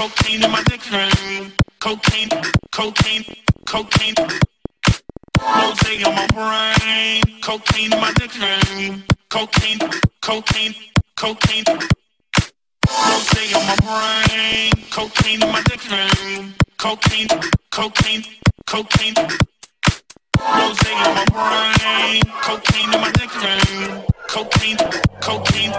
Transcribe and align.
cocaine 0.00 0.42
in 0.42 0.50
my 0.50 0.62
dick 0.62 0.80
Cocaine, 1.78 2.30
cocaine, 2.72 3.24
cocaine. 3.66 4.14
Rose 5.38 6.04
on 6.06 6.14
my 6.14 6.26
brain. 6.32 7.22
Cocaine 7.42 7.92
in 7.92 8.00
my 8.00 8.10
dick 8.14 8.32
Cocaine, 9.28 9.78
cocaine, 10.22 10.74
cocaine. 11.16 11.64
Rose 12.88 13.54
on 13.54 13.66
my 13.66 13.76
brain. 13.84 14.72
Cocaine 14.90 15.42
in 15.42 15.52
my 15.52 15.62
dick 15.64 15.82
Cocaine, 16.78 17.28
cocaine, 17.70 18.24
cocaine. 18.66 19.14
Rose 20.56 20.86
on 20.88 21.14
my 21.14 21.24
brain. 21.36 22.22
Cocaine 22.40 22.94
in 22.94 23.00
my 23.02 23.10
dick 23.12 23.30
Cocaine, 24.28 24.78
cocaine. 25.20 25.74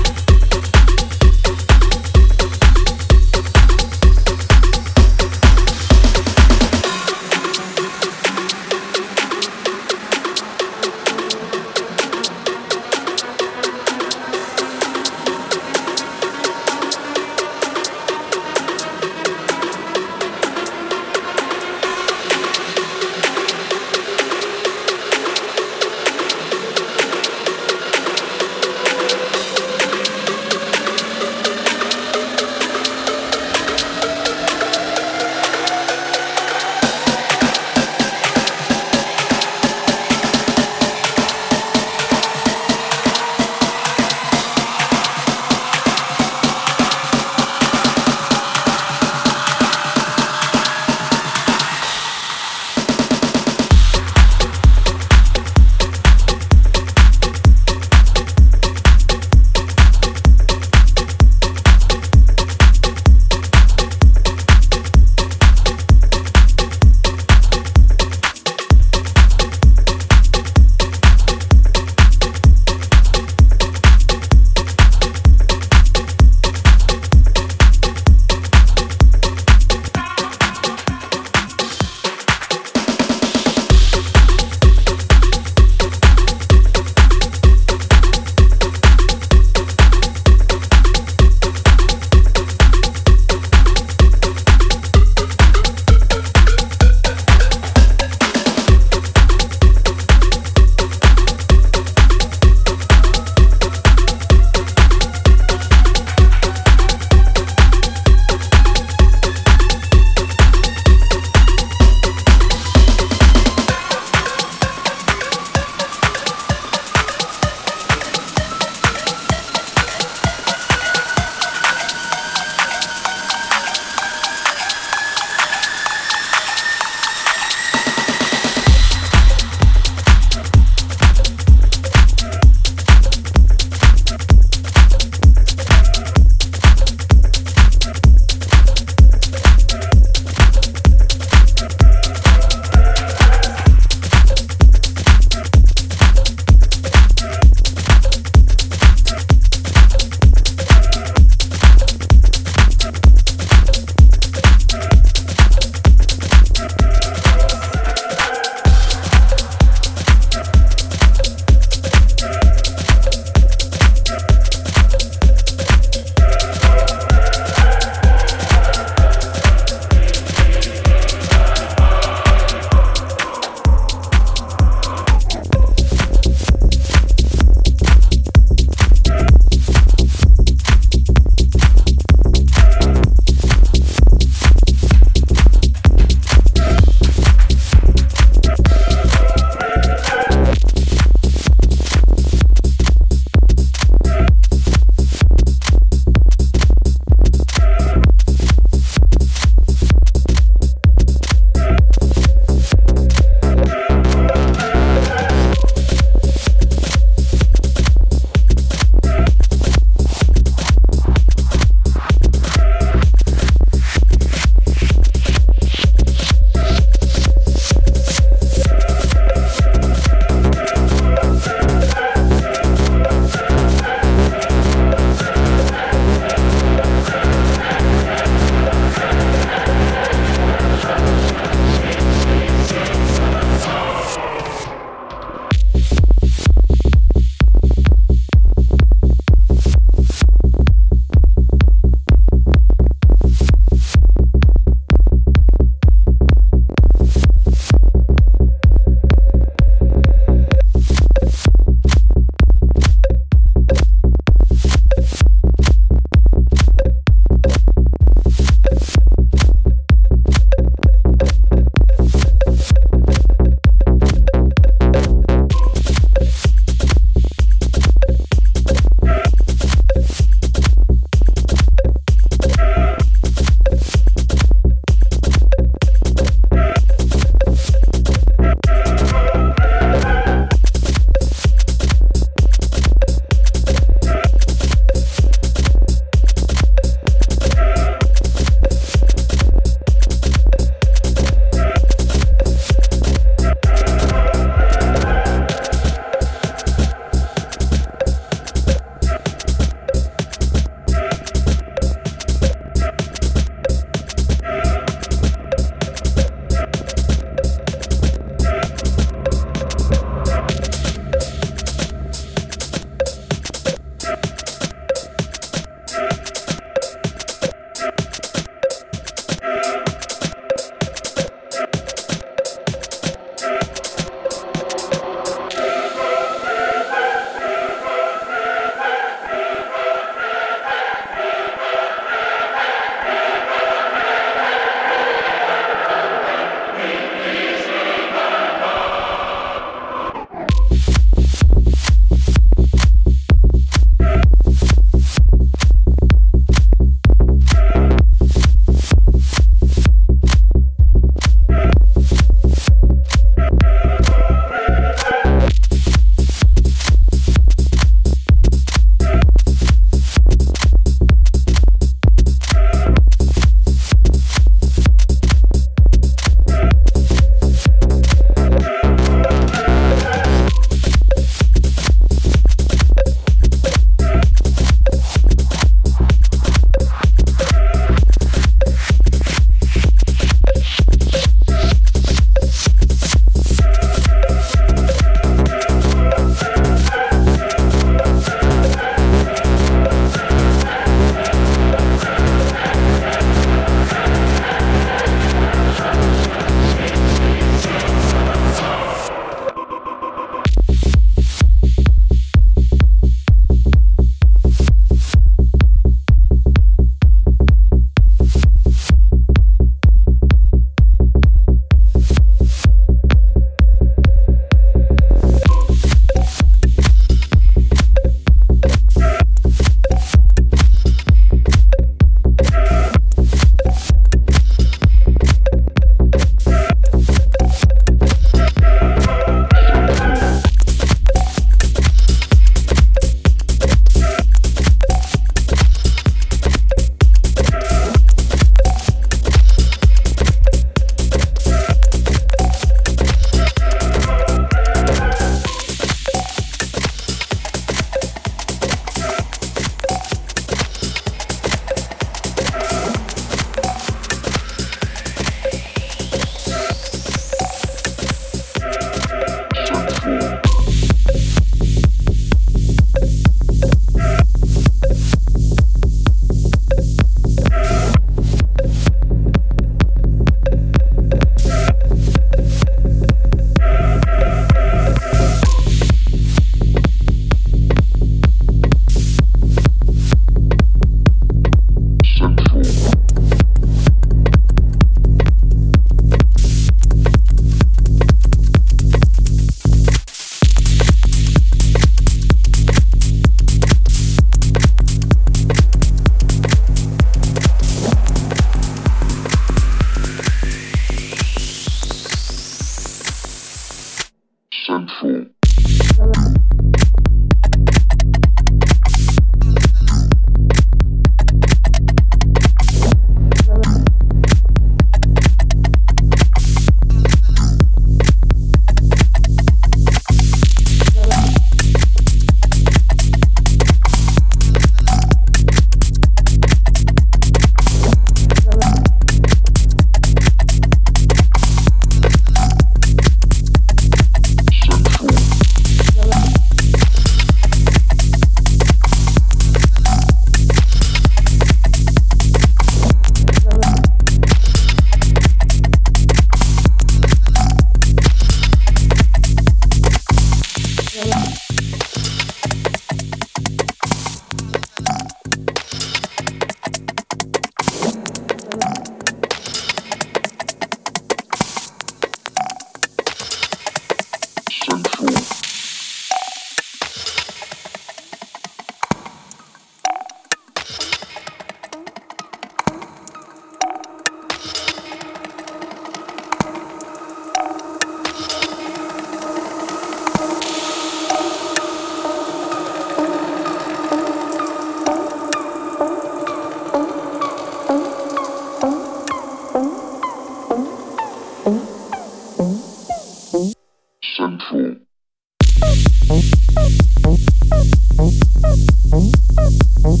Thank 599.74 600.00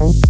you. 0.00 0.29